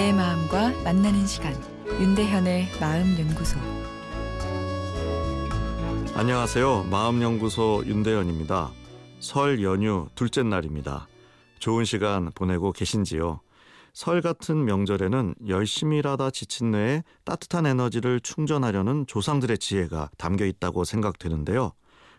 내 0.00 0.14
마음과 0.14 0.82
만나는 0.82 1.26
시간 1.26 1.54
윤대현의 1.84 2.68
마음 2.80 3.18
연구소 3.18 3.60
안녕하세요. 6.14 6.84
마음 6.90 7.20
연구소 7.20 7.82
윤대현입니다. 7.84 8.70
설 9.18 9.62
연휴 9.62 10.08
둘째 10.14 10.42
날입니다. 10.42 11.06
좋은 11.58 11.84
시간 11.84 12.30
보내고 12.34 12.72
계신지요? 12.72 13.40
설 13.92 14.22
같은 14.22 14.64
명절에는 14.64 15.34
열심히 15.48 15.98
일하다 15.98 16.30
지친 16.30 16.70
뇌에 16.70 17.02
따뜻한 17.24 17.66
에너지를 17.66 18.20
충전하려는 18.20 19.04
조상들의 19.06 19.58
지혜가 19.58 20.08
담겨 20.16 20.46
있다고 20.46 20.84
생각되는데요. 20.84 21.72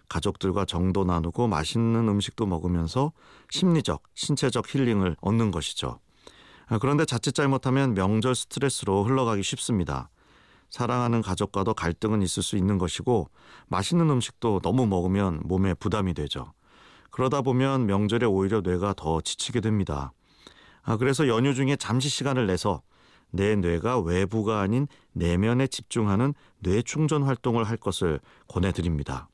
가족들과 0.08 0.66
정도 0.66 1.04
나누고 1.04 1.48
맛있는 1.48 2.08
음식도 2.08 2.46
먹으면서 2.46 3.12
심리적, 3.50 4.04
신체적 4.14 4.72
힐링을 4.72 5.16
얻는 5.20 5.50
것이죠. 5.50 5.98
아, 6.72 6.78
그런데 6.80 7.04
자칫 7.04 7.34
잘못하면 7.34 7.94
명절 7.96 8.34
스트레스로 8.34 9.04
흘러가기 9.04 9.44
쉽습니다. 9.44 10.10
사랑하는 10.70 11.22
가족과도 11.22 11.74
갈등은 11.74 12.22
있을 12.22 12.42
수 12.42 12.56
있는 12.56 12.78
것이고 12.78 13.28
맛있는 13.68 14.10
음식도 14.10 14.62
너무 14.62 14.88
먹으면 14.88 15.42
몸에 15.44 15.74
부담이 15.74 16.14
되죠. 16.14 16.54
그러다 17.10 17.42
보면 17.42 17.88
명절에 17.88 18.26
오히려 18.26 18.62
뇌가 18.62 18.94
더 18.96 19.20
지치게 19.20 19.60
됩니다. 19.60 20.14
아, 20.82 20.96
그래서 20.96 21.28
연휴 21.28 21.54
중에 21.54 21.76
잠시 21.76 22.08
시간을 22.08 22.48
내서 22.48 22.82
내 23.32 23.58
뇌가 23.58 24.00
외부가 24.00 24.62
아닌 24.62 24.88
내면에 25.12 25.68
집중하는 25.68 26.34
뇌 26.60 26.82
충전 26.84 27.24
활동을 27.24 27.66
할 27.66 27.76
것을 27.76 28.22
권해드립니다. 28.48 29.28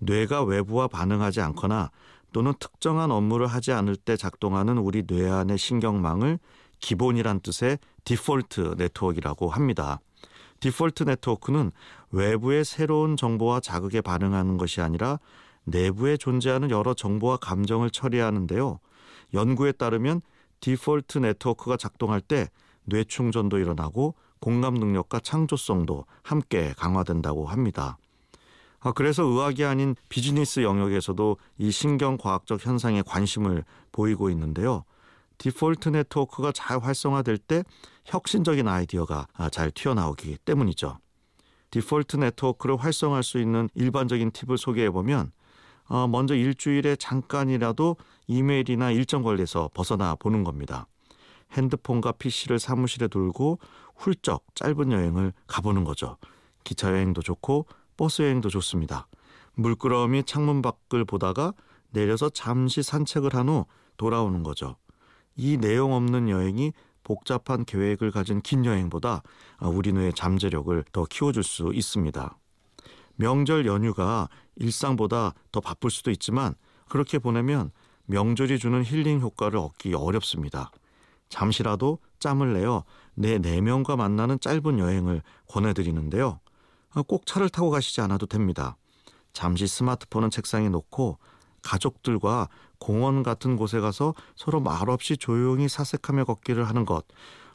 뇌가 0.00 0.42
외부와 0.42 0.88
반응하지 0.88 1.40
않거나 1.40 1.90
또는 2.32 2.52
특정한 2.58 3.10
업무를 3.10 3.46
하지 3.46 3.72
않을 3.72 3.96
때 3.96 4.16
작동하는 4.16 4.78
우리 4.78 5.06
뇌 5.06 5.28
안의 5.28 5.58
신경망을 5.58 6.38
기본이란 6.78 7.40
뜻의 7.40 7.78
디폴트 8.04 8.74
네트워크라고 8.78 9.48
합니다. 9.48 10.00
디폴트 10.60 11.04
네트워크는 11.04 11.72
외부의 12.10 12.64
새로운 12.64 13.16
정보와 13.16 13.60
자극에 13.60 14.00
반응하는 14.00 14.56
것이 14.58 14.80
아니라 14.80 15.18
내부에 15.64 16.16
존재하는 16.16 16.70
여러 16.70 16.94
정보와 16.94 17.36
감정을 17.38 17.90
처리하는데요. 17.90 18.78
연구에 19.34 19.72
따르면 19.72 20.22
디폴트 20.60 21.18
네트워크가 21.18 21.76
작동할 21.76 22.20
때 22.20 22.48
뇌충전도 22.84 23.58
일어나고 23.58 24.14
공감 24.40 24.74
능력과 24.74 25.20
창조성도 25.20 26.04
함께 26.22 26.74
강화된다고 26.76 27.46
합니다. 27.46 27.96
아, 28.82 28.92
그래서 28.92 29.22
의학이 29.22 29.64
아닌 29.64 29.94
비즈니스 30.08 30.60
영역에서도 30.60 31.36
이 31.58 31.70
신경과학적 31.70 32.66
현상에 32.66 33.02
관심을 33.02 33.64
보이고 33.92 34.28
있는데요. 34.30 34.84
디폴트 35.38 35.90
네트워크가 35.90 36.52
잘 36.52 36.78
활성화될 36.78 37.38
때 37.38 37.64
혁신적인 38.04 38.66
아이디어가 38.68 39.26
아, 39.34 39.50
잘 39.50 39.70
튀어나오기 39.70 40.38
때문이죠. 40.44 40.98
디폴트 41.70 42.16
네트워크를 42.16 42.76
활성화할 42.76 43.22
수 43.22 43.38
있는 43.38 43.68
일반적인 43.74 44.32
팁을 44.32 44.58
소개해 44.58 44.90
보면 44.90 45.32
어, 45.88 46.06
먼저 46.06 46.34
일주일에 46.34 46.96
잠깐이라도 46.96 47.96
이메일이나 48.26 48.90
일정 48.90 49.22
관리에서 49.22 49.70
벗어나 49.74 50.14
보는 50.16 50.44
겁니다. 50.44 50.86
핸드폰과 51.52 52.12
PC를 52.12 52.58
사무실에 52.58 53.08
두고 53.08 53.58
훌쩍 53.96 54.44
짧은 54.54 54.90
여행을 54.90 55.32
가보는 55.46 55.84
거죠. 55.84 56.16
기차 56.64 56.90
여행도 56.90 57.22
좋고 57.22 57.66
버스 57.96 58.22
여행도 58.22 58.48
좋습니다. 58.48 59.06
물끄러미 59.54 60.24
창문 60.24 60.62
밖을 60.62 61.04
보다가 61.04 61.52
내려서 61.90 62.30
잠시 62.30 62.82
산책을 62.82 63.34
한 63.34 63.48
후 63.48 63.66
돌아오는 63.96 64.42
거죠. 64.42 64.76
이 65.36 65.56
내용 65.56 65.92
없는 65.92 66.28
여행이 66.28 66.72
복잡한 67.04 67.64
계획을 67.64 68.10
가진 68.10 68.40
긴 68.40 68.64
여행보다 68.64 69.22
우리 69.60 69.92
뇌의 69.92 70.12
잠재력을 70.14 70.84
더 70.92 71.04
키워줄 71.04 71.42
수 71.42 71.72
있습니다. 71.74 72.38
명절 73.16 73.66
연휴가 73.66 74.28
일상보다 74.56 75.34
더 75.50 75.60
바쁠 75.60 75.90
수도 75.90 76.10
있지만 76.10 76.54
그렇게 76.88 77.18
보내면 77.18 77.70
명절이 78.06 78.58
주는 78.58 78.82
힐링 78.84 79.20
효과를 79.20 79.58
얻기 79.58 79.94
어렵습니다. 79.94 80.70
잠시라도 81.28 81.98
짬을 82.18 82.52
내어 82.52 82.84
내 83.14 83.38
내면과 83.38 83.96
만나는 83.96 84.38
짧은 84.40 84.78
여행을 84.78 85.22
권해드리는데요. 85.48 86.40
꼭 87.06 87.26
차를 87.26 87.48
타고 87.48 87.70
가시지 87.70 88.00
않아도 88.02 88.26
됩니다. 88.26 88.76
잠시 89.32 89.66
스마트폰은 89.66 90.30
책상에 90.30 90.68
놓고 90.68 91.18
가족들과 91.62 92.48
공원 92.78 93.22
같은 93.22 93.56
곳에 93.56 93.80
가서 93.80 94.14
서로 94.36 94.60
말없이 94.60 95.16
조용히 95.16 95.68
사색하며 95.68 96.24
걷기를 96.24 96.68
하는 96.68 96.84
것. 96.84 97.04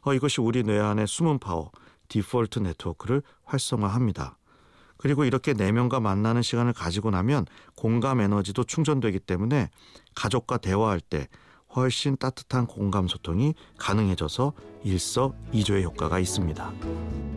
어, 0.04 0.14
이것이 0.14 0.42
우리 0.42 0.64
뇌 0.64 0.80
안의 0.80 1.08
숨은 1.08 1.40
파워, 1.40 1.72
디폴트 2.08 2.60
네트워크를 2.60 3.22
활성화합니다. 3.44 4.38
그리고 4.98 5.26
이렇게 5.26 5.54
내면과 5.54 6.00
만나는 6.00 6.42
시간을 6.42 6.74
가지고 6.74 7.12
나면 7.12 7.46
공감 7.76 8.22
에너지도 8.22 8.64
충전되기 8.64 9.20
때문에 9.20 9.70
가족과 10.16 10.58
대화할 10.58 11.00
때 11.00 11.28
훨씬 11.76 12.18
따뜻한 12.18 12.66
공감 12.66 13.08
소통이 13.08 13.54
가능해져서 13.78 14.54
일석이조의 14.84 15.84
효과가 15.84 16.18
있습니다. 16.20 17.37